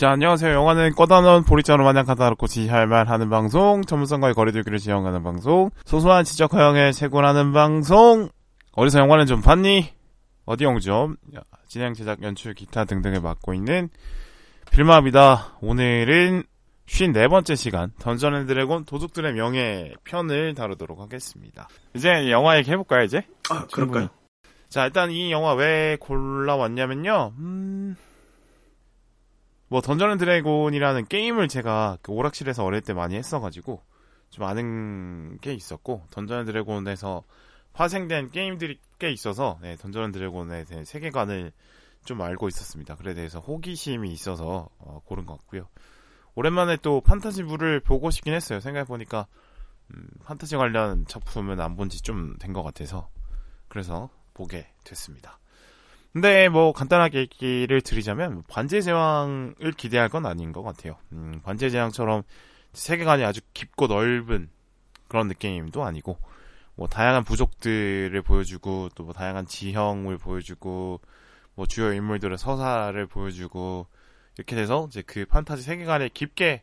[0.00, 0.54] 자, 안녕하세요.
[0.54, 6.24] 영화는 꿔다놓은 보리자루 마냥 까다롭고 지 할 말 하는 방송, 전문성과의 거리두기를 지향하는 방송, 소소한
[6.24, 8.30] 지적 허영에 채굴하는 방송,
[8.72, 9.90] 어디서 영화는 좀 봤니?
[10.46, 11.18] 어디영좀,
[11.68, 13.90] 진행 제작 연출 기타 등등을 맡고 있는
[14.70, 15.58] 빌마입니다.
[15.60, 16.44] 오늘은
[16.86, 21.68] 54번째 시간, 던전 앤 드래곤 도둑들의 명예 편을 다루도록 하겠습니다.
[21.92, 23.20] 이제 영화 얘기 해볼까요, 이제?
[23.50, 24.08] 아, 그럴까요?
[24.70, 27.96] 자, 일단 이 영화 왜 골라왔냐면요, 음,
[29.70, 33.80] 뭐 던전 앤 드래곤이라는 게임을 제가 그 오락실에서 어릴 때 많이 했어가지고
[34.30, 37.22] 좀 아는 게 있었고 던전 앤 드래곤에서
[37.72, 41.52] 파생된 게임들이 꽤 있어서 네, 던전 앤 드래곤의 세계관을
[42.04, 42.96] 좀 알고 있었습니다.
[42.96, 45.68] 그래 대해서 호기심이 있어서 어, 고른 것 같고요.
[46.34, 48.58] 오랜만에 또 판타지물을 보고 싶긴 했어요.
[48.60, 49.26] 생각해보니까
[49.94, 53.08] 음, 판타지 관련 작품은 안 본 지 좀 된 것 같아서
[53.68, 55.38] 그래서 보게 됐습니다.
[56.12, 60.96] 근데 뭐 간단하게 얘기를 드리자면 반지의 제왕을 기대할 건 아닌 것 같아요.
[61.12, 62.22] 음, 반지의 제왕처럼
[62.72, 64.48] 세계관이 아주 깊고 넓은
[65.08, 66.18] 그런 느낌도 아니고
[66.76, 71.00] 뭐 다양한 부족들을 보여주고 또 뭐 다양한 지형을 보여주고
[71.54, 73.86] 뭐 주요 인물들의 서사를 보여주고
[74.36, 76.62] 이렇게 돼서 이제 그 판타지 세계관에 깊게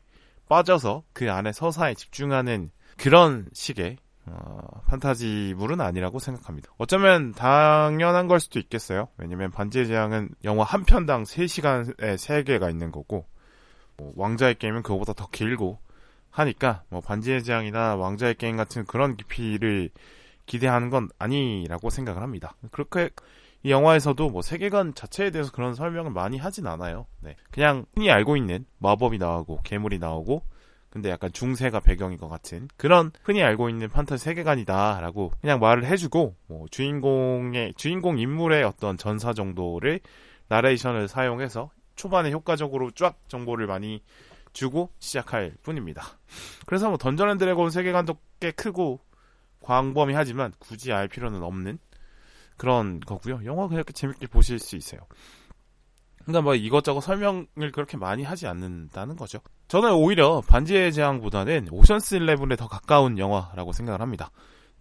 [0.50, 3.98] 빠져서 그 안에 서사에 집중하는 그런 식의
[4.30, 6.72] 어, 판타지물은 아니라고 생각합니다.
[6.78, 9.08] 어쩌면 당연한 걸 수도 있겠어요.
[9.18, 13.26] 왜냐면 반지의 제왕은 영화 한 편당 3시간에 3개가 있는 거고
[13.98, 15.80] 뭐 왕자의 게임은 그거보다 더 길고
[16.30, 19.90] 하니까 뭐 반지의 제왕이나 왕자의 게임 같은 그런 깊이를
[20.46, 22.56] 기대하는 건 아니라고 생각을 합니다.
[22.72, 23.10] 그렇게
[23.64, 27.08] 이 영화에서도 뭐 세계관 자체에 대해서 그런 설명을 많이 하진 않아요.
[27.22, 27.36] 네.
[27.52, 30.44] 그냥 흔히 알고 있는 마법이 나오고 괴물이 나오고
[30.98, 36.36] 근데 약간 중세가 배경인 것 같은 그런 흔히 알고 있는 판타지 세계관이다라고 그냥 말을 해주고
[36.48, 40.00] 뭐 주인공의 주인공 인물의 어떤 전사 정도를
[40.48, 44.02] 나레이션을 사용해서 초반에 효과적으로 쫙 정보를 많이
[44.54, 46.02] 주고 시작할 뿐입니다.
[46.66, 49.00] 그래서 뭐 던전 앤 드래곤 세계관도 꽤 크고
[49.62, 51.78] 광범위하지만 굳이 알 필요는 없는
[52.58, 53.42] 그런 거고요.
[53.46, 55.02] 영화 그렇게 재밌게 보실 수 있어요.
[56.28, 59.40] 그러니까 뭐 이것저것 설명을 그렇게 많이 하지 않는다는 거죠.
[59.70, 64.30] 저는 오히려 반지의 제왕보다는 오션스 11에 더 가까운 영화라고 생각을 합니다.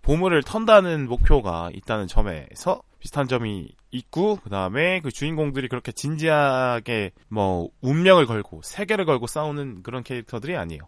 [0.02, 7.68] 보물을 턴다는 목표가 있다는 점에서 비슷한 점이 있고 그 다음에 그 주인공들이 그렇게 진지하게 뭐
[7.80, 10.80] 운명을 걸고 세계를 걸고 싸우는 그런 캐릭터들이 아니에요.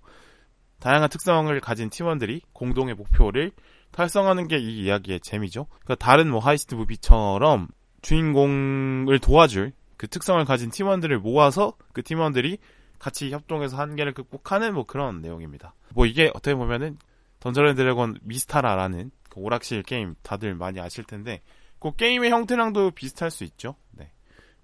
[0.81, 3.53] 다양한 특성을 가진 팀원들이 공동의 목표를
[3.93, 5.67] 달성하는 게 이 이야기의 재미죠.
[5.85, 7.69] 그러니까 다른 뭐 heist movie처럼
[8.03, 12.59] 주인공을 도와줄 그 특성을 가진 팀원들을 모아서 그 팀원들이
[12.99, 15.75] 같이 협동해서 한계를 극복하는 뭐 그런 내용입니다.
[15.93, 16.97] 뭐 이게 어떻게 보면은
[17.41, 21.43] 던전 앤 드래곤 미스타라라는 그 오락실 게임 다들 많이 아실 텐데
[21.79, 23.75] 그 게임의 형태랑도 비슷할 수 있죠.
[23.91, 24.11] 네.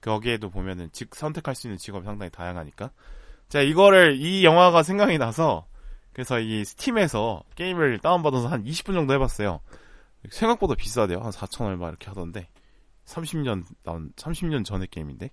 [0.01, 2.91] 거기에도 보면은 즉 선택할 수 있는 직업이 상당히 다양하니까.
[3.49, 5.67] 자, 이거를 이 영화가 생각이 나서
[6.13, 9.61] 그래서 이 스팀에서 게임을 다운받아서 한 20분 정도 해봤어요.
[10.31, 11.21] 생각보다 비싸데요.
[11.21, 12.49] 한 4천 얼마 이렇게 하던데.
[13.07, 15.31] 30년 나온 30년 전의 게임인데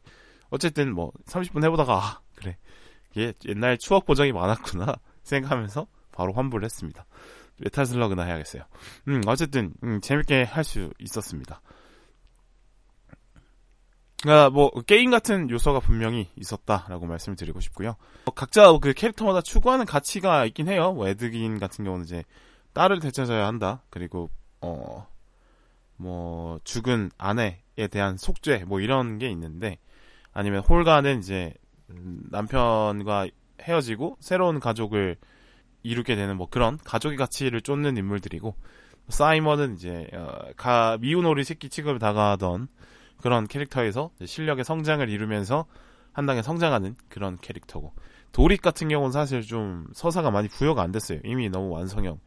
[0.49, 2.57] 어쨌든 뭐 30분 해보다가 아, 그래
[3.11, 7.05] 이게 옛날 추억 보정이 많았구나 생각하면서 바로 환불을 했습니다.
[7.57, 8.63] 메탈 슬러그나 해야겠어요.
[9.07, 11.61] 음 어쨌든 음, 재밌게 할 수 있었습니다.
[14.23, 17.95] 그러니까 뭐 게임 같은 요소가 분명히 있었다라고 말씀을 드리고 싶고요.
[18.25, 20.93] 뭐 각자 그 캐릭터마다 추구하는 가치가 있긴 해요.
[20.93, 22.23] 뭐 에드긴 같은 경우는 이제
[22.73, 23.83] 딸을 되찾아야 한다.
[23.89, 24.29] 그리고
[24.61, 25.11] 어
[26.01, 27.60] 뭐 죽은 아내에
[27.91, 29.77] 대한 속죄 뭐 이런 게 있는데
[30.33, 31.53] 아니면 홀가는 이제
[32.31, 33.27] 남편과
[33.61, 35.17] 헤어지고 새로운 가족을
[35.83, 38.55] 이루게 되는 뭐 그런 가족의 가치를 쫓는 인물들이고
[39.09, 42.67] 사이먼은 이제 어, 가 미운 오리 새끼 취급을 당하던
[43.21, 45.65] 그런 캐릭터에서 실력의 성장을 이루면서
[46.13, 47.93] 한 단계 성장하는 그런 캐릭터고
[48.31, 51.19] 도릭 같은 경우는 사실 좀 서사가 많이 부여가 안 됐어요.
[51.23, 52.19] 이미 너무 완성형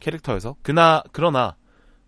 [0.00, 0.56] 캐릭터여서.
[0.62, 1.56] 그나 그러나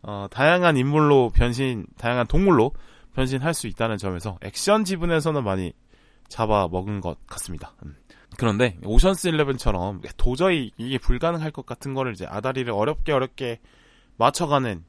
[0.03, 2.73] 어, 다양한 인물로 변신, 다양한 동물로
[3.15, 5.73] 변신할 수 있다는 점에서 액션 지분에서는 많이
[6.29, 7.75] 잡아 먹은 것 같습니다.
[7.85, 7.97] 음.
[8.37, 13.59] 그런데 오션스 11처럼 도저히 이게 불가능할 것 같은 거를 이제 아다리를 어렵게 어렵게
[14.17, 14.85] 맞춰가는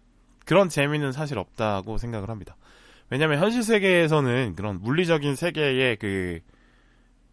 [0.45, 2.56] 그런 재미는 사실 없다고 생각을 합니다.
[3.09, 6.39] 왜냐하면 현실 세계에서는 그런 물리적인 세계의 그,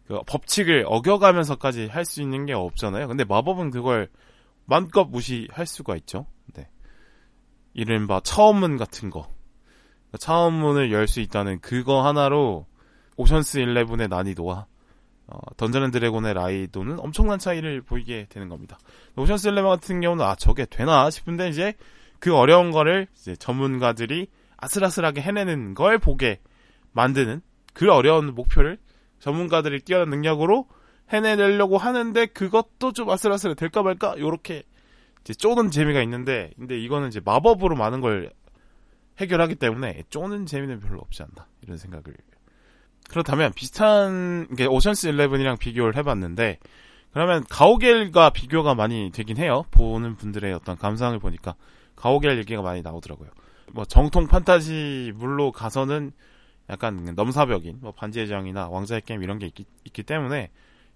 [0.07, 3.07] 그 법칙을 어겨가면서까지 할 수 있는 게 없잖아요.
[3.07, 4.09] 근데 마법은 그걸
[4.65, 6.25] 마음껏 무시할 수가 있죠.
[7.73, 7.81] 네.
[7.81, 9.29] 이른바 차원문 같은 거.
[10.19, 12.65] 차원문을 열 수 있다는 그거 하나로
[13.17, 14.65] 오션스 11의 난이도와
[15.27, 18.79] 어, 던전 앤 드래곤의 난이도는 엄청난 차이를 보이게 되는 겁니다.
[19.15, 21.73] 오션스 11 같은 경우는 아 저게 되나 싶은데 이제
[22.19, 24.27] 그 어려운 거를 이제 전문가들이
[24.57, 26.39] 아슬아슬하게 해내는 걸 보게
[26.93, 27.41] 만드는
[27.73, 28.77] 그 어려운 목표를
[29.19, 30.67] 전문가들이 뛰어난 능력으로
[31.09, 34.63] 해내려고 하는데 그것도 좀 아슬아슬해 될까 말까 요렇게
[35.29, 38.31] 이제 쪼는 재미가 있는데 근데 이거는 이제 마법으로 많은 걸
[39.19, 42.15] 해결하기 때문에 쪼는 재미는 별로 없지 않나 이런 생각을.
[43.09, 46.57] 그렇다면 비슷한 게 오션스 11이랑 비교를 해봤는데
[47.11, 49.65] 그러면 가오겔과 비교가 많이 되긴 해요.
[49.69, 51.53] 보는 분들의 어떤 감상을 보니까
[51.95, 53.29] 가오겔 얘기가 많이 나오더라고요.
[53.73, 56.11] 뭐 정통 판타지 물로 가서는
[56.71, 60.49] 약간 넘사벽인 뭐 반지의 제왕이나 왕자의 게임 이런 게 있기, 있기 때문에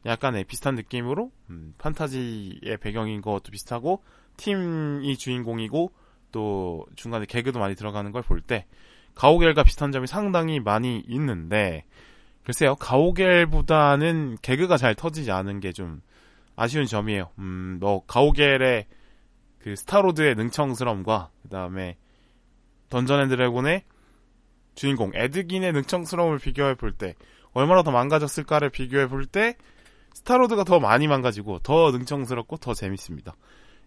[0.08, 4.02] 약간의 비슷한 느낌으로 음, 판타지의 배경인 것도 비슷하고
[4.38, 5.92] 팀이 주인공이고
[6.32, 8.66] 또 중간에 개그도 많이 들어가는 걸 볼 때
[9.16, 11.86] 가오겔과 비슷한 점이 상당히 많이 있는데
[12.44, 16.02] 글쎄요 가오겔보다는 개그가 잘 터지지 않은 게 좀
[16.56, 17.32] 아쉬운 점이에요.
[17.40, 18.86] 음, 뭐 가오겔의
[19.60, 21.98] 그 스타로드의 능청스러움과 그 다음에
[22.90, 23.84] 던전 앤 드래곤의
[24.76, 27.16] 주인공 에드긴의 능청스러움을 비교해 볼 때
[27.54, 29.56] 얼마나 더 망가졌을까를 비교해 볼 때
[30.14, 33.36] 스타로드가 더 많이 망가지고 더 능청스럽고 더 재밌습니다.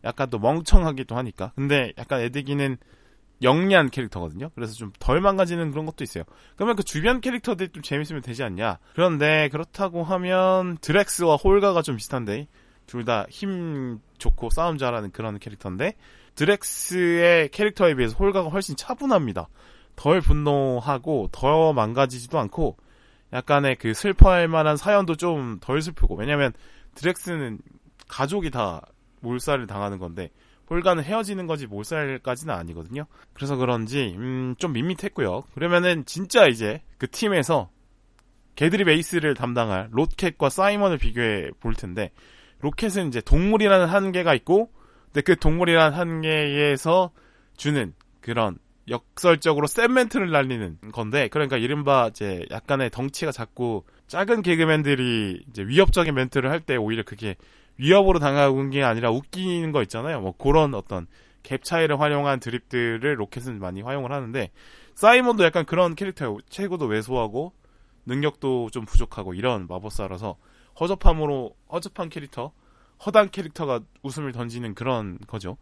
[0.04, 1.52] 약간 또 멍청하기도 하니까.
[1.56, 2.76] 근데 약간 에드긴은
[3.42, 4.50] 영리한 캐릭터거든요.
[4.54, 6.24] 그래서 좀 덜 망가지는 그런 것도 있어요.
[6.56, 8.78] 그러면 그 주변 캐릭터들이 좀 재밌으면 되지 않냐.
[8.94, 12.46] 그런데 그렇다고 하면 드렉스와 홀가가 좀 비슷한데
[12.86, 15.94] 둘 다 힘 좋고 싸움 잘하는 그런 캐릭터인데
[16.36, 19.48] 드렉스의 캐릭터에 비해서 홀가가 훨씬 차분합니다.
[19.96, 22.76] 덜 분노하고 더 망가지지도 않고
[23.32, 26.52] 약간의 그 슬퍼할 만한 사연도 좀 덜 슬프고 왜냐면
[26.94, 27.58] 드렉스는
[28.08, 28.82] 가족이 다
[29.26, 30.30] 몰살을 당하는 건데
[30.70, 33.06] 홀가는 헤어지는 거지 몰살까지는 아니거든요.
[33.34, 35.44] 그래서 그런지 음, 좀 밋밋했고요.
[35.54, 37.70] 그러면은 진짜 이제 그 팀에서
[38.56, 42.10] 개드리 베이스를 담당할 로켓과 사이먼을 비교해 볼 텐데
[42.60, 44.70] 로켓은 이제 동물이라는 한계가 있고
[45.06, 47.10] 근데 그 동물이라는 한계에서
[47.56, 48.58] 주는 그런
[48.88, 56.14] 역설적으로 센 멘트를 날리는 건데 그러니까 이른바 이제 약간의 덩치가 작고 작은 개그맨들이 이제 위협적인
[56.14, 57.36] 멘트를 할 때 오히려 그게
[57.78, 60.20] 위협으로 당하는 게 아니라 웃기는 거 있잖아요.
[60.20, 61.06] 뭐 그런 어떤
[61.42, 64.50] 갭 차이를 활용한 드립들을 로켓은 많이 활용을 하는데
[64.94, 66.38] 사이먼도 약간 그런 캐릭터예요.
[66.48, 67.52] 체구도 왜소하고
[68.06, 70.36] 능력도 좀 부족하고 이런 마법사라서
[70.80, 72.52] 허접함으로 허접한 캐릭터,
[73.04, 75.56] 허당 캐릭터가 웃음을 던지는 그런 거죠.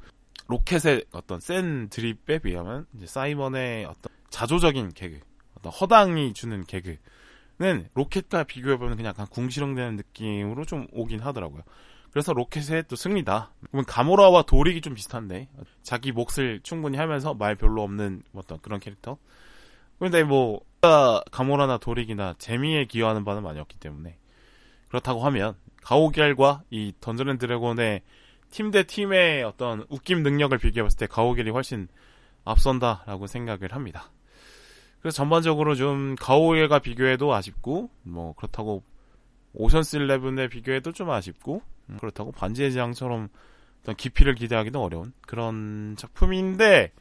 [0.47, 5.21] 로켓의 어떤 센 드립에 비하면 사이먼의 어떤 자조적인 개그,
[5.57, 11.63] 어떤 허당이 주는 개그는 로켓과 비교해보면 그냥 약간 궁시렁대는 느낌으로 좀 오긴 하더라고요.
[12.15, 13.51] 그래서 로켓의 또 승리다.
[13.67, 15.49] 그러면 가모라와 도릭이 좀 비슷한데
[15.83, 19.19] 자기 몫을 충분히 하면서 말 별로 없는 어떤 그런 캐릭터.
[19.99, 20.61] 근데 뭐
[21.33, 24.17] 가모라나 도릭이나 재미에 기여하는 바는 많이 없기 때문에
[24.87, 28.03] 그렇다고 하면 가오갤과 이 던전 앤 드래곤의
[28.51, 31.89] 팀 대 팀의 어떤 웃김 능력을 비교해봤을 때 가오갤이 훨씬
[32.45, 34.13] 앞선다라고 생각을 합니다.
[35.01, 38.85] 그래서 전반적으로 좀 가오갤과 비교해도 아쉽고 뭐 그렇다고
[39.55, 43.29] 오션스 11에 비교해도 좀 아쉽고 음, 그렇다고 반지의 제왕처럼
[43.83, 46.93] 어떤 깊이를 기대하기도 어려운 그런 작품인데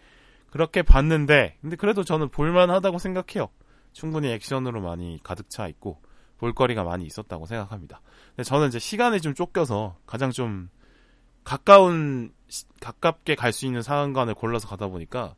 [0.49, 3.49] 그렇게 봤는데 근데 그래도 저는 볼만하다고 생각해요.
[3.91, 6.01] 충분히 액션으로 많이 가득 차 있고
[6.37, 8.01] 볼거리가 많이 있었다고 생각합니다.
[8.29, 10.69] 근데 저는 이제 시간이 좀 쫓겨서 가장 좀
[11.43, 12.33] 가까운
[12.81, 15.35] 가깝게 갈 수 있는 상황관을 골라서 가다 보니까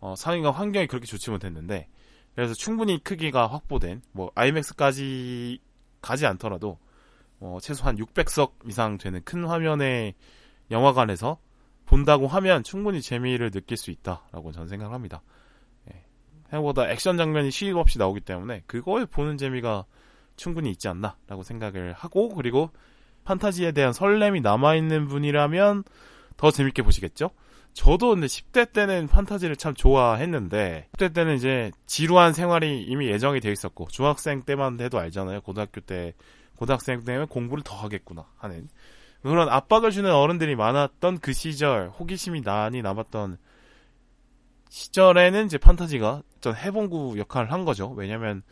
[0.00, 1.88] 어, 상황과 환경이 그렇게 좋지 못했는데
[2.34, 5.60] 그래서 충분히 크기가 확보된 뭐 IMAX까지
[6.00, 6.78] 가지 않더라도
[7.40, 10.14] 어, 최소한 600석 이상 되는 큰 화면의
[10.70, 11.38] 영화관에서
[11.86, 15.22] 본다고 하면 충분히 재미를 느낄 수 있다라고 저는 생각합니다.
[15.90, 16.04] 예.
[16.50, 19.86] 생각보다 액션 장면이 시입 없이 나오기 때문에 그걸 보는 재미가
[20.36, 22.70] 충분히 있지 않나라고 생각을 하고 그리고
[23.24, 25.84] 판타지에 대한 설렘이 남아있는 분이라면
[26.36, 27.30] 더 재밌게 보시겠죠?
[27.72, 33.52] 저도 근데 10대 때는 판타지를 참 좋아했는데 10대 때는 이제 지루한 생활이 이미 예정이 돼
[33.52, 35.42] 있었고 중학생 때만 해도 알잖아요.
[35.42, 36.14] 고등학교 때
[36.56, 38.68] 고등학생 되면 공부를 더 하겠구나 하는
[39.22, 43.38] 그런 압박을 주는 어른들이 많았던 그 시절 호기심이 많이 남았던
[44.70, 47.90] 시절에는 이제 판타지가 전 해봉구 역할을 한 거죠.
[47.90, 48.42] 왜냐면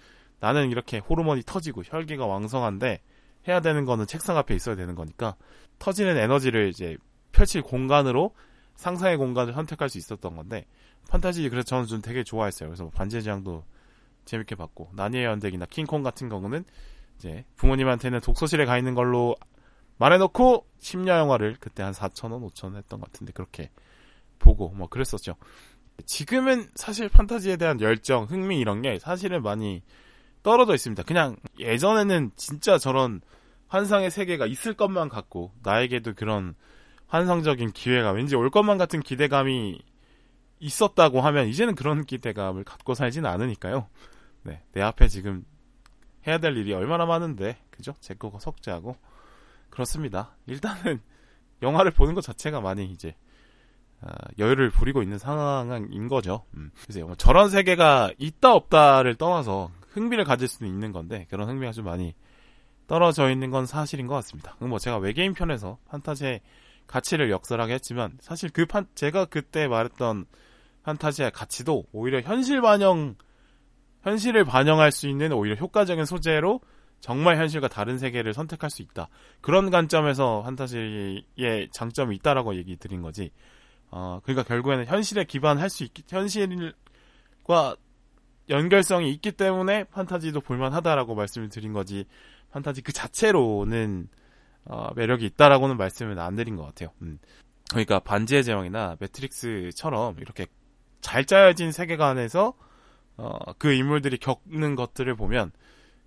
[0.41, 3.01] 나는 이렇게 호르몬이 터지고 혈기가 왕성한데
[3.49, 5.37] 해야 되는 거는 책상 앞에 있어야 되는 거니까
[5.79, 6.97] 터지는 에너지를 이제
[7.33, 8.35] 펼칠 공간으로
[8.77, 10.67] 상상의 공간을 선택할 수 있었던 건데
[11.09, 12.69] 판타지 그래서 저는 좀 되게 좋아했어요.
[12.69, 13.65] 그래서 뭐 반지의 제왕도
[14.25, 16.65] 재밌게 봤고 나니의 연대기나 킹콩 같은 경우는
[17.17, 19.37] 이제 부모님한테는 독서실에 가 있는 걸로
[19.99, 23.71] 말해놓고 심야 영화를 그때 한 4천 원, 5천 원 했던 것 같은데 그렇게
[24.39, 25.37] 보고 뭐 그랬었죠.
[26.05, 29.83] 지금은 사실 판타지에 대한 열정, 흥미 이런 게 사실은 많이
[30.43, 31.03] 떨어져 있습니다.
[31.05, 33.23] 그냥 예전에는 진짜 저런
[33.69, 36.55] 환상의 세계가 있을 것만 같고 나에게도 그런
[37.09, 39.81] 환상적인 기회가 왠지 올 것만 같은 기대감이
[40.59, 43.89] 있었다고 하면 이제는 그런 기대감을 갖고 살지는 않으니까요.
[44.43, 45.45] 네, 내 앞에 지금
[46.27, 47.95] 해야 될 일이 얼마나 많은데 그죠?
[48.01, 48.97] 제 거가 석재하고
[49.71, 50.37] 그렇습니다.
[50.47, 51.01] 일단은
[51.63, 53.15] 영화를 보는 것 자체가 많이 이제
[54.01, 54.09] 어,
[54.39, 56.45] 여유를 부리고 있는 상황인 거죠.
[56.55, 56.71] 음.
[56.83, 62.15] 그래서 저런 세계가 있다 없다를 떠나서 흥미를 가질 수는 있는 건데 그런 흥미가 좀 많이
[62.87, 64.55] 떨어져 있는 건 사실인 것 같습니다.
[64.61, 66.41] 뭐 제가 외계인 편에서 판타지의
[66.87, 70.27] 가치를 역설하게 했지만 사실 그 판, 제가 그때 말했던
[70.83, 73.17] 판타지의 가치도 오히려 현실 반영
[74.03, 76.61] 현실을 반영할 수 있는 오히려 효과적인 소재로
[77.01, 79.09] 정말 현실과 다른 세계를 선택할 수 있다.
[79.41, 83.31] 그런 관점에서 판타지의 장점이 있다라고 얘기 드린 거지.
[83.91, 87.77] 어, 그러니까 결국에는 현실에 기반할 수 있기, 현실과
[88.49, 92.07] 연결성이 있기 때문에 판타지도 볼만하다라고 말씀을 드린 거지.
[92.53, 94.09] 판타지 그 자체로는
[94.67, 96.91] 어, 매력이 있다라고는 말씀을 안 드린 것 같아요.
[97.03, 97.19] 음.
[97.71, 100.47] 그러니까 반지의 제왕이나 매트릭스처럼 이렇게
[101.01, 102.55] 잘 짜여진 세계관에서
[103.17, 105.53] 어, 그 인물들이 겪는 것들을 보면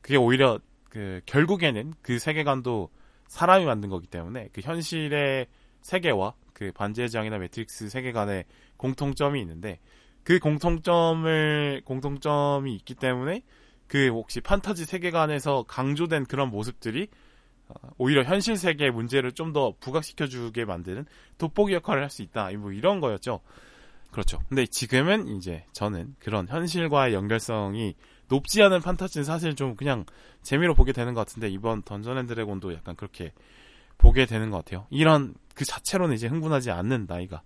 [0.02, 2.90] 그게 오히려 그 결국에는 그 세계관도
[3.28, 5.48] 사람이 만든 거기 때문에 그 현실의
[5.82, 8.46] 세계와 그 반지의 제왕이나 매트릭스 세계관에
[8.78, 9.80] 공통점이 있는데
[10.24, 13.44] 그 공통점을 공통점이 있기 때문에
[13.88, 17.29] 그 혹시 판타지 세계관에서 강조된 그런 모습들이 어,
[17.98, 21.06] 오히려 현실 세계의 문제를 좀 더 부각시켜주게 만드는
[21.38, 22.52] 돋보기 역할을 할 수 있다.
[22.58, 23.42] 뭐 이런 거였죠.
[24.12, 24.40] 그렇죠.
[24.48, 27.96] 근데 지금은 이제 저는 그런 현실과의 연결성이
[28.28, 30.06] 높지 않은 판타지는 사실 좀 그냥
[30.44, 33.34] 재미로 보게 되는 것 같은데 이번 던전 앤 드래곤도 약간 그렇게
[33.98, 34.88] 보게 되는 것 같아요.
[34.90, 37.42] 이런 그 자체로는 이제 흥분하지 않는 나이가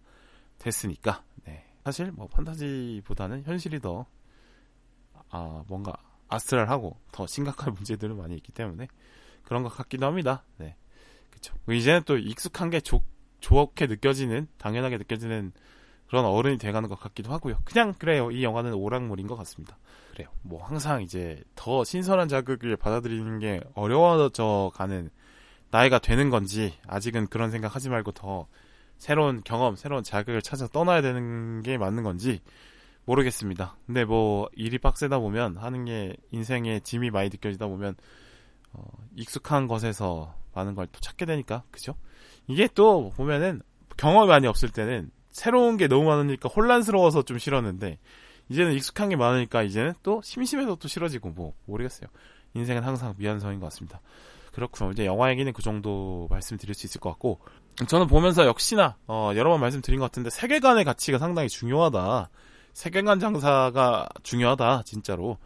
[0.59, 1.65] 됐으니까 네.
[1.83, 4.05] 사실 뭐 판타지보다는 현실이 더
[5.29, 5.93] 아, 뭔가
[6.27, 8.87] 아스트랄하고 더 심각한 문제들은 많이 있기 때문에
[9.43, 10.43] 그런 것 같기도 합니다.
[10.57, 10.75] 네.
[11.31, 11.53] 그쵸.
[11.69, 13.03] 이제는 또 익숙한 게 좋,
[13.39, 15.51] 좋게 느껴지는, 당연하게 느껴지는
[16.07, 17.57] 그런 어른이 돼가는 것 같기도 하고요.
[17.65, 18.31] 그냥 그래요.
[18.31, 19.77] 이 영화는 오락물인 것 같습니다.
[20.11, 20.29] 그래요.
[20.43, 25.09] 뭐 항상 이제 더 신선한 자극을 받아들이는 게 어려워져 가는
[25.71, 28.47] 나이가 되는 건지 아직은 그런 생각 하지 말고 더
[28.99, 32.41] 새로운 경험, 새로운 자극을 찾아 떠나야 되는 게 맞는 건지
[33.05, 33.75] 모르겠습니다.
[33.87, 37.95] 근데 뭐 일이 빡세다 보면 하는 게 인생에 짐이 많이 느껴지다 보면
[38.73, 38.83] 어,
[39.15, 41.95] 익숙한 것에서 많은 걸 또 찾게 되니까 그죠?
[42.47, 43.61] 이게 또 보면은
[43.97, 47.97] 경험이 많이 없을 때는 새로운 게 너무 많으니까 혼란스러워서 좀 싫었는데
[48.49, 52.09] 이제는 익숙한 게 많으니까 이제는 또 심심해서 또 싫어지고 뭐 모르겠어요.
[52.53, 54.01] 인생은 항상 미완성인 것 같습니다.
[54.51, 54.91] 그렇군요.
[54.91, 57.39] 이제 영화 얘기는 그 정도 말씀드릴 수 있을 것 같고
[57.87, 62.29] 저는 보면서 역시나 어, 여러 번 말씀드린 것 같은데 세계관의 가치가 상당히 중요하다.
[62.73, 65.37] 세계관 장사가 중요하다 진짜로.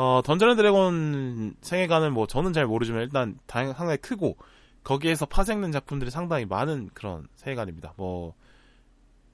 [0.00, 4.38] 어, 던전 앤 드래곤 세계관은 뭐 저는 잘 모르지만 일단 상당히 크고
[4.82, 7.92] 거기에서 파생된 작품들이 상당히 많은 그런 세계관입니다.
[7.98, 8.32] 뭐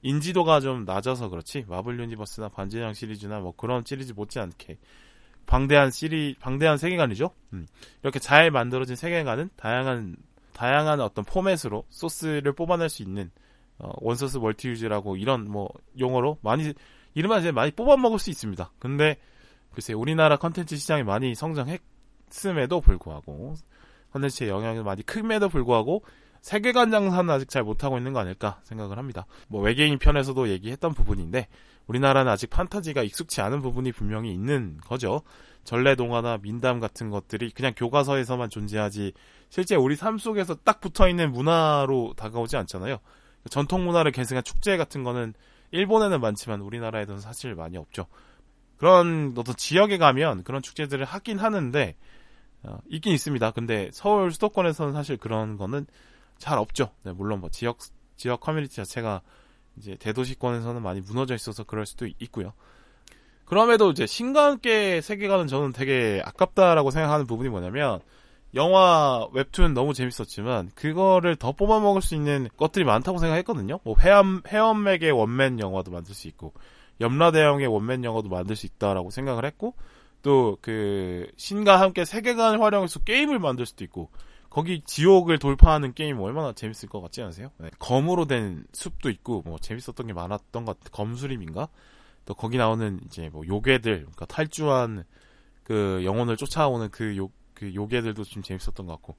[0.01, 4.77] 인지도가 좀 낮아서 그렇지 마블 유니버스나 반지장 시리즈나 뭐 그런 시리즈 못지않게
[5.45, 7.31] 방대한 시리 방대한 세계관이죠.
[7.53, 7.65] 음.
[8.03, 10.17] 이렇게 잘 만들어진 세계관은 다양한
[10.51, 13.31] 다양한 어떤 포맷으로 소스를 뽑아낼 수 있는
[13.79, 16.73] 어, one source multi use라고 이런 뭐 용어로 많이
[17.13, 18.69] 이름만 이제 많이 뽑아 먹을 수 있습니다.
[18.79, 19.17] 근데
[19.77, 23.53] 글쎄 우리나라 컨텐츠 시장이 많이 성장했음에도 불구하고
[24.11, 26.01] 컨텐츠의 영향이 많이 큼에도 불구하고
[26.41, 29.27] 세계관 장사는 아직 잘 못하고 있는 거 아닐까 생각을 합니다.
[29.47, 31.47] 뭐 외계인 편에서도 얘기했던 부분인데
[31.85, 35.21] 우리나라는 아직 판타지가 익숙치 않은 부분이 분명히 있는 거죠.
[35.63, 39.13] 전래 동화나 민담 같은 것들이 그냥 교과서에서만 존재하지
[39.49, 42.97] 실제 우리 삶 속에서 딱 붙어 있는 문화로 다가오지 않잖아요.
[43.51, 45.35] 전통 문화를 계승한 축제 같은 거는
[45.69, 48.07] 일본에는 많지만 우리나라에는 사실 많이 없죠.
[48.77, 51.95] 그런 어떤 지역에 가면 그런 축제들을 하긴 하는데
[52.63, 53.51] 어, 있긴 있습니다.
[53.51, 55.85] 근데 서울 수도권에서는 사실 그런 거는
[56.37, 56.91] 잘 없죠.
[57.03, 57.79] 네, 물론 뭐 지역
[58.15, 59.21] 지역 커뮤니티 자체가
[59.77, 62.53] 이제 대도시권에서는 많이 무너져 있어서 그럴 수도 있고요.
[63.45, 68.01] 그럼에도 이제 신과 함께 세계관은 저는 되게 아깝다라고 생각하는 부분이 뭐냐면
[68.55, 73.79] 영화 웹툰 너무 재밌었지만 그거를 더 뽑아 먹을 수 있는 것들이 많다고 생각했거든요.
[73.83, 76.53] 뭐 회원 회원맥의 원맨 영화도 만들 수 있고
[76.99, 79.75] 염라대왕의 원맨 영화도 만들 수 있다라고 생각을 했고
[80.23, 84.09] 또 그 신과 함께 세계관을 활용해서 게임을 만들 수도 있고
[84.49, 87.51] 거기 지옥을 돌파하는 게임 얼마나 재밌을 것 같지 않으세요?
[87.57, 87.69] 네.
[87.79, 90.89] 검으로 된 숲도 있고 뭐 재밌었던 게 많았던 것 같아.
[90.91, 91.67] 검수림인가?
[92.25, 95.05] 또 거기 나오는 이제 뭐 요괴들, 그러니까 탈주한
[95.63, 99.15] 그 영혼을 쫓아오는 그 요, 그 요괴들도 좀 재밌었던 것 같고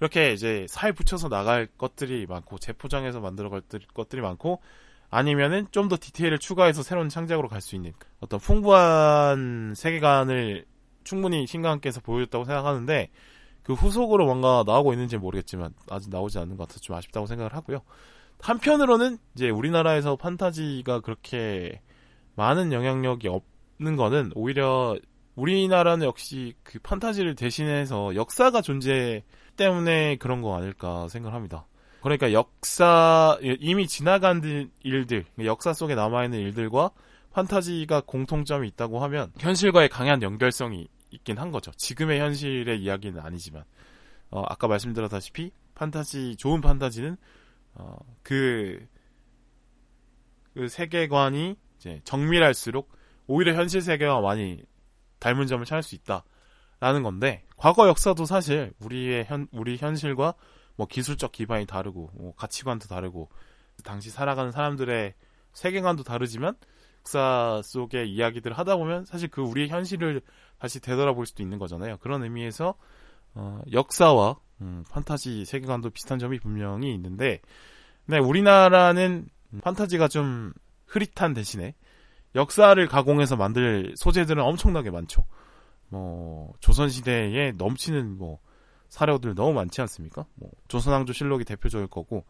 [0.00, 3.62] 이렇게 이제 살 붙여서 나갈 것들이 많고 재포장해서 만들어 갈
[3.94, 4.60] 것들이 많고
[5.12, 10.64] 아니면은 좀 더 디테일을 추가해서 새로운 창작으로 갈 수 있는 어떤 풍부한 세계관을
[11.04, 13.10] 충분히 신강께서 보여줬다고 생각하는데
[13.62, 17.82] 그 후속으로 뭔가 나오고 있는지 모르겠지만 아직 나오지 않는 것 같아서 좀 아쉽다고 생각을 하고요.
[18.40, 21.80] 한편으로는 이제 우리나라에서 판타지가 그렇게
[22.34, 24.96] 많은 영향력이 없는 거는 오히려
[25.34, 29.22] 우리나라는 역시 그 판타지를 대신해서 역사가 존재
[29.56, 31.66] 때문에 그런 거 아닐까 생각합니다.
[32.02, 36.90] 그러니까 역사 이미 지나간 일들, 역사 속에 남아 있는 일들과
[37.30, 41.70] 판타지가 공통점이 있다고 하면 현실과의 강한 연결성이 있긴 한 거죠.
[41.76, 43.64] 지금의 현실의 이야기는 아니지만
[44.30, 47.16] 어, 아까 말씀드렸다시피 판타지 좋은 판타지는
[47.74, 48.84] 어, 그,
[50.54, 52.90] 그 세계관이 이제 정밀할수록
[53.26, 54.62] 오히려 현실 세계와 많이
[55.20, 60.34] 닮은 점을 찾을 수 있다라는 건데 과거 역사도 사실 우리의 현 우리 현실과
[60.76, 63.28] 뭐 기술적 기반이 다르고 뭐 가치관도 다르고
[63.84, 65.14] 당시 살아가는 사람들의
[65.52, 66.56] 세계관도 다르지만
[67.00, 70.22] 역사 속의 이야기들을 하다 보면 사실 그 우리의 현실을
[70.58, 71.98] 다시 되돌아볼 수도 있는 거잖아요.
[71.98, 72.74] 그런 의미에서
[73.34, 77.40] 어, 역사와 음, 판타지 세계관도 비슷한 점이 분명히 있는데,
[78.06, 79.28] 네, 우리나라는
[79.62, 80.52] 판타지가 좀
[80.86, 81.74] 흐릿한 대신에
[82.34, 85.26] 역사를 가공해서 만들 소재들은 엄청나게 많죠.
[85.88, 88.38] 뭐 조선 시대에 넘치는 뭐
[88.92, 90.26] 사료들 너무 많지 않습니까?
[90.34, 92.26] 뭐 조선왕조 실록이 대표적일 거고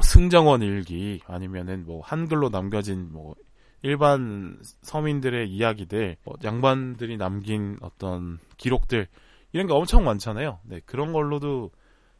[0.00, 3.34] 승정원 일기 아니면은 뭐 한글로 남겨진 뭐
[3.82, 9.08] 일반 서민들의 이야기들, 뭐 양반들이 남긴 어떤 기록들
[9.52, 10.60] 이런 게 엄청 많잖아요.
[10.62, 11.72] 네, 그런 걸로도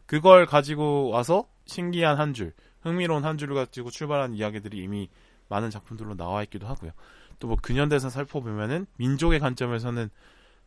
[0.07, 5.09] 그걸 가지고 와서 신기한 한 줄, 흥미로운 한 줄을 가지고 출발한 이야기들이 이미
[5.49, 6.91] 많은 작품들로 나와 있기도 하고요.
[7.39, 10.11] 또 뭐 근현대사 살펴보면은 민족의 관점에서는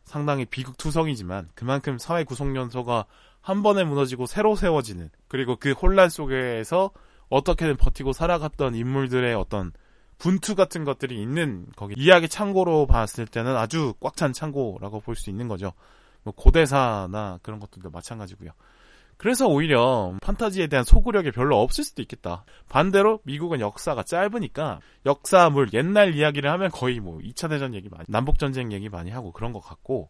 [0.08, 3.04] 상당히 비극투성이지만 그만큼 사회 구성 연소가
[3.40, 6.90] 한 번에 무너지고 새로 세워지는 그리고 그 혼란 속에서
[7.28, 9.72] 어떻게든 버티고 살아갔던 인물들의 어떤
[10.18, 15.30] 분투 같은 것들이 있는 거기 이야기 창고로 봤을 때는 아주 꽉 찬 창고라고 볼 수
[15.30, 15.72] 있는 거죠.
[16.24, 18.50] 뭐 고대사나 그런 것들도 마찬가지고요.
[19.18, 22.44] 그래서 오히려 판타지에 대한 소구력이 별로 없을 수도 있겠다.
[22.68, 28.38] 반대로 미국은 역사가 짧으니까 역사물 옛날 이야기를 하면 거의 뭐 2차 대전 얘기 많이 남북
[28.38, 30.08] 전쟁 얘기 많이 하고 그런 것 같고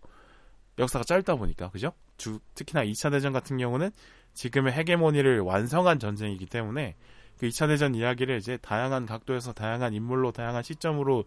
[0.79, 1.93] 역사가 짧다 보니까 그죠?
[2.19, 3.91] 주, 특히나 2차 대전 같은 경우는
[4.35, 6.95] 지금의 헤게모니를 완성한 전쟁이기 때문에
[7.39, 11.25] 그 2차 대전 이야기를 이제 다양한 각도에서 다양한 인물로 다양한 시점으로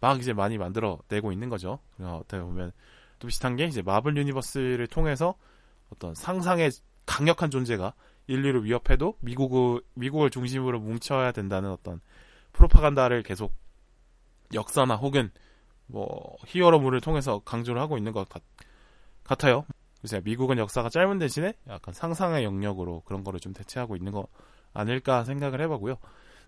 [0.00, 1.78] 막 이제 많이 만들어 내고 있는 거죠.
[2.00, 2.72] 어떻게 보면
[3.18, 5.34] 또 비슷한 게 이제 마블 유니버스를 통해서
[5.92, 6.70] 어떤 상상의
[7.08, 7.94] 강력한 존재가
[8.26, 12.00] 인류를 위협해도 미국을 미국을 중심으로 뭉쳐야 된다는 어떤
[12.52, 13.54] 프로파간다를 계속
[14.52, 15.30] 역사나 혹은
[15.86, 18.42] 뭐 히어로물을 통해서 강조를 하고 있는 것 같,
[19.24, 19.64] 같아요.
[20.00, 24.28] 그래서 미국은 역사가 짧은 대신에 약간 상상의 영역으로 그런 거를 좀 대체하고 있는 거
[24.74, 25.96] 아닐까 생각을 해보고요.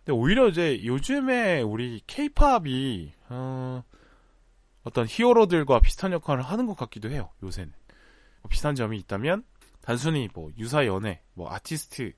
[0.04, 3.82] 근데 오히려 이제 요즘에 우리 케이팝이 어,
[4.84, 7.30] 어떤 히어로들과 비슷한 역할을 하는 것 같기도 해요.
[7.42, 7.72] 요새는
[8.42, 9.44] 뭐 비슷한 점이 있다면
[9.90, 12.14] 단순히 뭐 유사 연애, 뭐 아티스트의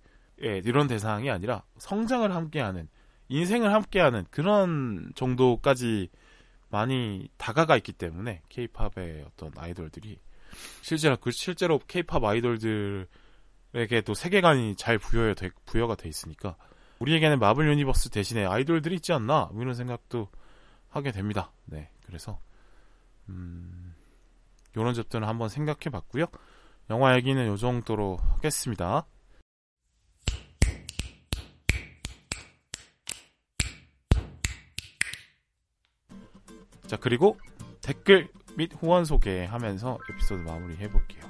[0.62, 2.86] 이런 대상이 아니라 성장을 함께하는
[3.28, 6.10] 인생을 함께하는 그런 정도까지
[6.68, 10.20] 많이 다가가 있기 때문에 케이팝의 어떤 아이돌들이
[10.82, 13.06] 실제로 그 실제로 케이팝 아이돌들에게도
[14.16, 16.56] 세계관이 잘 부여가 돼, 부여가 돼 있으니까
[16.98, 20.28] 우리에게는 마블 유니버스 대신에 아이돌들이 있지 않나 뭐 이런 생각도
[20.90, 21.52] 하게 됩니다.
[21.64, 22.38] 네, 그래서
[23.30, 23.94] 음,
[24.74, 26.26] 이런 점들은 한번 생각해 봤고요.
[26.90, 29.06] 영화 얘기는 요 정도로 하겠습니다.
[36.86, 37.38] 자, 그리고
[37.80, 41.22] 댓글 및 후원 소개하면서 에피소드 마무리 해볼게요.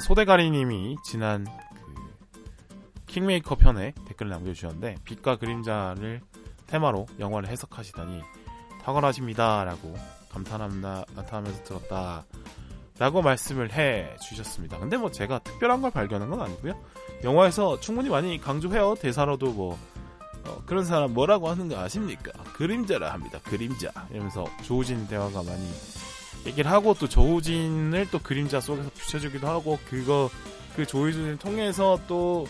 [0.00, 6.20] 소대가리님이 지난 그 킹메이커 편에 댓글을 남겨주셨는데 빛과 그림자를
[6.68, 8.22] 테마로 영화를 해석하시다니
[8.82, 9.96] 탁월하십니다라고
[10.30, 11.04] 감탄합니다.
[11.16, 12.24] 감탄하면서 들었다.
[12.98, 14.78] 라고 말씀을 해 주셨습니다.
[14.78, 16.74] 근데 뭐 제가 특별한 걸 발견한 건 아니고요.
[17.22, 18.96] 영화에서 충분히 많이 강조해요.
[18.96, 19.78] 대사로도 뭐
[20.44, 22.32] 어, 그런 사람 뭐라고 하는 거 아십니까?
[22.54, 23.38] 그림자라 합니다.
[23.44, 25.70] 그림자 이러면서 조우진 대화가 많이
[26.46, 30.30] 얘기를 하고 또 조우진을 또 그림자 속에서 비춰주기도 하고 그거
[30.74, 32.46] 그 조우진을 통해서 또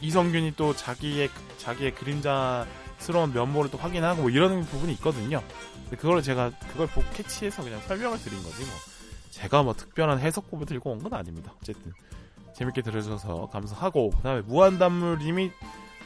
[0.00, 5.42] 이성균이 또 자기의 자기의 그림자스러운 면모를 또 확인하고 뭐 이런 부분이 있거든요.
[5.90, 8.93] 그걸 제가 그걸 보 캐치해서 그냥 설명을 드린 거지 뭐.
[9.34, 11.52] 제가 뭐 특별한 해석법을 들고 온 건 아닙니다.
[11.60, 11.92] 어쨌든
[12.56, 15.50] 재밌게 들어주셔서 감사하고 그다음에 무한단물님이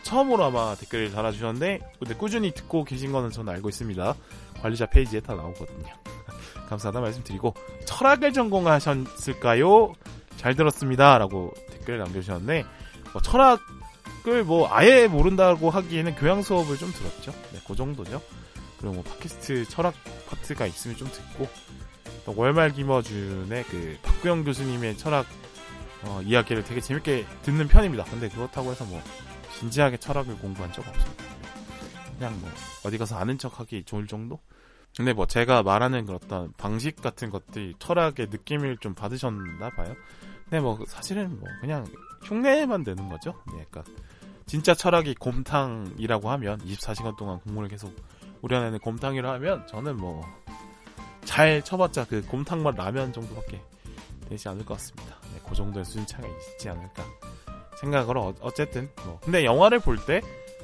[0.03, 4.15] 처음으로 아마 댓글을 달아주셨는데 근데 꾸준히 듣고 계신 거는 저는 알고 있습니다.
[4.63, 5.93] 관리자 페이지에 다 나오거든요.
[6.69, 9.93] 감사하다 말씀드리고 철학을 전공하셨을까요?
[10.37, 12.65] 잘 들었습니다라고 댓글을 남겨주셨는데
[13.13, 17.33] 뭐 철학을 뭐 아예 모른다고 하기에는 교양 수업을 좀 들었죠.
[17.53, 18.23] 네, 그 정도죠.
[18.79, 19.95] 그리고 뭐 팟캐스트 철학
[20.31, 21.47] 파트가 있으면 좀 듣고
[22.37, 25.27] 월말 김어준의 그 박구영 교수님의 철학
[26.05, 28.05] 어, 이야기를 되게 재밌게 듣는 편입니다.
[28.05, 29.03] 근데 그렇다고 해서 뭐
[29.59, 31.25] 진지하게 철학을 공부한 적 없습니다.
[32.17, 32.51] 그냥 뭐
[32.85, 34.41] 어디 가서 아는 척하기 좋을 정도?
[34.97, 39.95] 근데 뭐 제가 말하는 그런 방식 같은 것들이 철학의 느낌을 좀 받으셨나 봐요.
[40.45, 41.87] 근데 뭐 사실은 뭐 그냥
[42.25, 43.35] 흉내만 내는 거죠.
[43.55, 43.85] 네, 그러니까
[44.47, 47.95] 진짜 철학이 곰탕이라고 하면 24시간 동안 국물을 계속
[48.41, 50.25] 우려내는 곰탕이라 하면 저는 뭐
[51.29, 53.61] 잘 쳐봤자 그 곰탕 맛 라면 정도밖에
[54.31, 55.17] 되지 않을 것 같습니다.
[55.35, 57.05] 네, 그 정도의 수준 차이가 있지 않을까
[57.79, 60.23] 생각으로 어, 쨌든 뭐 근데 영화를 볼 때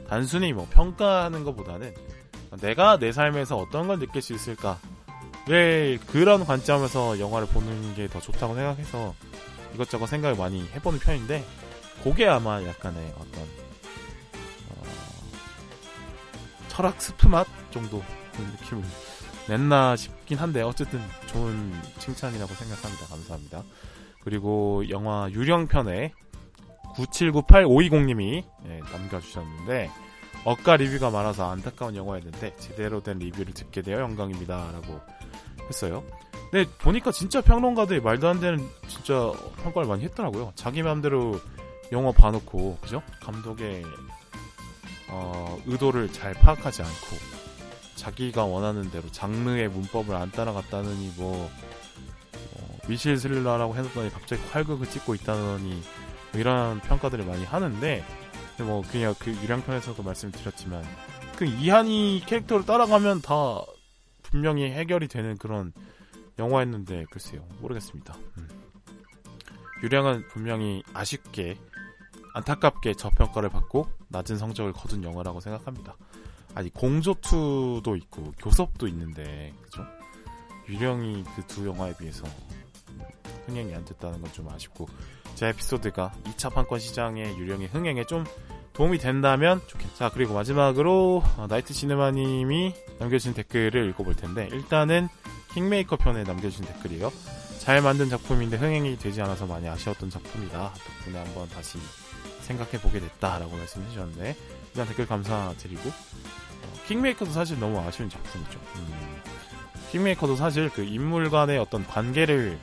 [0.09, 1.95] 단순히 뭐 평가하는 것보다는
[2.63, 4.79] 내가 내 삶에서 어떤 걸 느낄 수 있을까
[5.49, 9.15] 왜 그런 관점에서 영화를 보는 게 더 좋다고 생각해서
[9.75, 11.45] 이것저것 생각을 많이 해보는 편인데
[12.03, 13.43] 그게 아마 약간의 어떤
[14.71, 14.83] 어,
[16.69, 18.83] 철학 스프 맛 정도 그런 느낌을
[19.49, 23.07] 냈나 싶긴 한데 어쨌든 좋은 칭찬이라고 생각합니다.
[23.07, 23.63] 감사합니다.
[24.23, 26.13] 그리고 영화 유령편에
[26.95, 29.91] 9798520님이 네, 남겨주셨는데
[30.45, 35.01] 억가 리뷰가 많아서 안타까운 영화였는데 제대로 된 리뷰를 듣게 되어 영광입니다 라고
[35.69, 36.05] 했어요.
[36.51, 40.53] 근데 보니까 진짜 평론가들이 말도 안 되는 진짜 평가를 많이 했더라고요.
[40.55, 41.41] 자기 마음대로
[41.93, 43.03] 영화 봐놓고 그죠?
[43.21, 43.85] 감독의
[45.09, 47.34] 어, 의도를 잘 파악하지 않고
[48.05, 51.51] 자기가 원하는 대로 장르의 문법을 안 따라갔다느니 뭐
[52.55, 55.83] 어, 미실 스릴러라고 해놓더니 갑자기 활극을 찍고 있다느니
[56.33, 58.05] 뭐 이런 평가들을 많이 하는데
[58.59, 60.85] 뭐 그냥 그 유량편에서도 말씀드렸지만
[61.37, 63.63] 그 이한이 캐릭터를 따라가면 다
[64.23, 65.73] 분명히 해결이 되는 그런
[66.39, 68.15] 영화였는데 글쎄요 모르겠습니다.
[68.37, 68.49] 음.
[69.83, 71.57] 유량은 분명히 아쉽게
[72.35, 75.97] 안타깝게 저평가를 받고 낮은 성적을 거둔 영화라고 생각합니다.
[76.55, 79.85] 아니 공조2도 있고 교섭도 있는데 그죠?
[80.69, 82.25] 유령이 그 두 영화에 비해서
[83.47, 84.89] 흥행이 안 됐다는 건 좀 아쉽고
[85.35, 88.25] 제 에피소드가 2차 판권 시장의 유령의 흥행에 좀
[88.73, 89.95] 도움이 된다면 좋겠다.
[89.97, 95.09] 자 그리고 마지막으로 어, 나이트 시네마님이 남겨주신 댓글을 읽어볼 텐데 일단은
[95.55, 97.13] 킹메이커 편에 남겨주신 댓글이에요.
[97.59, 100.73] 잘 만든 작품인데 흥행이 되지 않아서 많이 아쉬웠던 작품이다.
[100.73, 101.79] 덕분에 한번 다시
[102.43, 104.37] 생각해보게 됐다라고 말씀해 주셨는데
[104.75, 105.91] 일단 댓글 감사드리고
[106.89, 108.59] 킹메이커도 사실 너무 아쉬운 작품이죠.
[108.77, 109.23] 음.
[109.93, 112.59] 킹메이커도 사실 그 인물 간의 어떤 관계를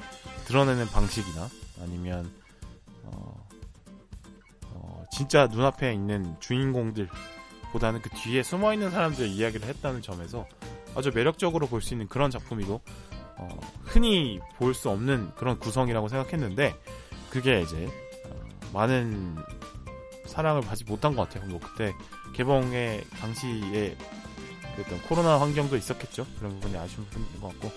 [0.46, 1.48] 드러내는 방식이나
[1.82, 2.30] 아니면
[3.04, 3.48] 어,
[4.66, 10.46] 어, 진짜 눈앞에 있는 주인공들보다는 그 뒤에 숨어 있는 사람들의 이야기를 했다는 점에서
[10.94, 12.82] 아주 매력적으로 볼 수 있는 그런 작품이고
[13.38, 13.48] 어,
[13.86, 16.76] 흔히 볼 수 없는 그런 구성이라고 생각했는데
[17.30, 17.88] 그게 이제
[18.26, 18.36] 어,
[18.74, 19.38] 많은
[20.32, 21.50] 사랑을 받지 못한 것 같아요.
[21.50, 21.94] 뭐 그때
[22.34, 23.98] 개봉의 당시에
[24.80, 26.26] 어떤 코로나 환경도 있었겠죠.
[26.38, 27.72] 그런 부분이 아쉬운 부분인 것 같고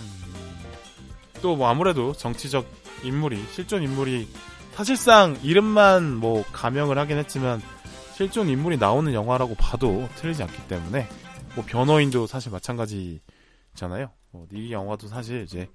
[0.00, 0.64] 음,
[1.42, 2.66] 또뭐 아무래도 정치적
[3.04, 4.28] 인물이 실존 인물이
[4.72, 7.60] 사실상 이름만 뭐 가명을 하긴 했지만
[8.14, 11.08] 실존 인물이 나오는 영화라고 봐도 틀리지 않기 때문에
[11.54, 14.10] 뭐 변호인도 사실 마찬가지잖아요.
[14.30, 15.68] 뭐 이 영화도 사실 이제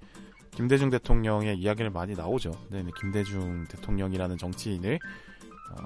[0.50, 2.50] 김대중 대통령의 이야기를 많이 나오죠.
[2.70, 4.98] 네, 김대중 대통령이라는 정치인을
[5.72, 5.84] 어,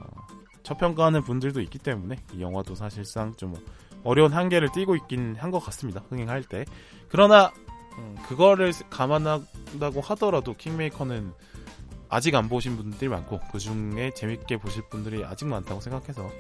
[0.63, 3.55] 저평가하는 분들도 있기 때문에 이 영화도 사실상 좀
[4.03, 6.03] 어려운 한계를 띄고 있긴 한 것 같습니다.
[6.09, 6.65] 흥행할 때.
[7.09, 7.53] 그러나
[7.99, 11.33] 음, 그거를 감안한다고 하더라도 킹메이커는
[12.09, 16.31] 아직 안 보신 분들이 많고 그 중에 재밌게 보실 분들이 아직 많다고 생각해서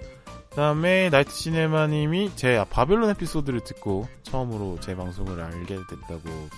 [0.50, 6.48] 그다음에 나이트 시네마님이 제 바빌론 에피소드를 듣고 처음으로 제 방송을 알게 됐다고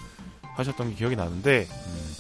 [0.57, 2.15] 하셨던 게 기억이 나는데 음,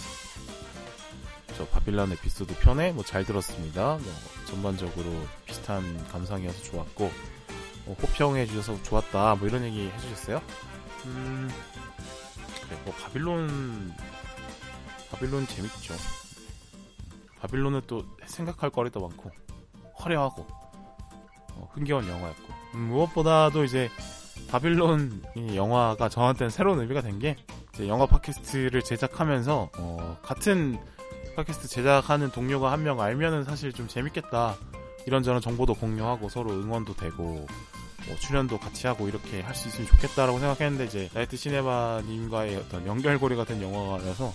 [1.57, 3.99] 저 바빌론 에피소드 편에 뭐 잘 들었습니다.
[4.01, 4.13] 뭐
[4.47, 5.11] 전반적으로
[5.47, 7.11] 비슷한 감상이어서 좋았고
[7.87, 10.43] 뭐 호평해 주셔서 좋았다 뭐 이런 얘기 해주셨어요.
[11.07, 11.51] 음,
[12.67, 13.93] 그래 뭐 바빌론
[15.11, 15.95] 바빌론 재밌죠.
[17.41, 19.31] 바빌론은 또 생각할 거리도 많고
[19.95, 20.47] 화려하고
[21.53, 23.89] 어, 흥겨운 영화였고 음, 무엇보다도 이제
[24.49, 27.37] 바빌론 이 영화가 저한테는 새로운 의미가 된게
[27.89, 30.79] 영화 팟캐스트를 제작하면서 어, 같은
[31.37, 34.57] 팟캐스트 제작하는 동료가 한 명 알면은 사실 좀 재밌겠다.
[35.07, 37.47] 이런저런 정보도 공유하고 서로 응원도 되고
[38.07, 43.37] 뭐 출연도 같이 하고 이렇게 할 수 있으면 좋겠다라고 생각했는데 이제 나이트 시네마님과의 어떤 연결고리
[43.37, 44.33] 같은 영화라서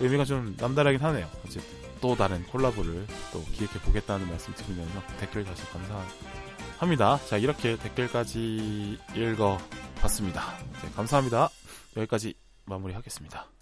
[0.00, 1.28] 의미가 좀 남다르긴 하네요.
[1.44, 1.62] 어쨌든
[2.00, 7.20] 또 다른 콜라보를 또 기획해 보겠다는 말씀 드리면서 댓글 다시 감사합니다.
[7.26, 10.42] 자 이렇게 댓글까지 읽어봤습니다.
[10.82, 11.48] 네, 감사합니다.
[11.96, 12.34] 여기까지
[12.66, 13.55] 마무리하겠습니다.